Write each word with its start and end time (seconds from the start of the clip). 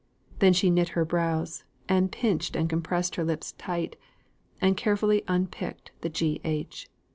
Then 0.39 0.51
she 0.51 0.71
knit 0.71 0.89
her 0.97 1.05
brows, 1.05 1.63
and 1.87 2.11
pinched 2.11 2.55
and 2.55 2.67
compressed 2.67 3.17
her 3.17 3.23
lips 3.23 3.51
tight, 3.59 3.97
and 4.59 4.75
carefully 4.75 5.21
unpicked 5.27 5.91
the 6.01 6.09
G.H. 6.09 6.87